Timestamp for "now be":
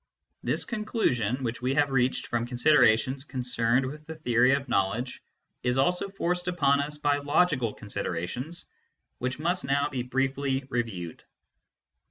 9.63-10.01